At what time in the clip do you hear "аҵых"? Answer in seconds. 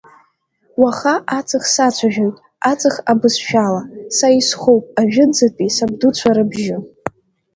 1.37-1.63, 2.71-2.95